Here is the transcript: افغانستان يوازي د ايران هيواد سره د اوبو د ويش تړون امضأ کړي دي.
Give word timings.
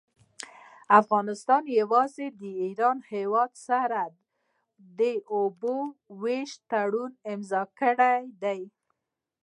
افغانستان 0.99 1.63
يوازي 1.79 2.27
د 2.41 2.41
ايران 2.63 2.97
هيواد 3.13 3.51
سره 3.67 4.03
د 4.99 5.01
اوبو 5.35 5.77
د 5.91 5.93
ويش 6.21 6.51
تړون 6.69 7.11
امضأ 7.33 7.63
کړي 7.79 8.19
دي. 8.43 8.61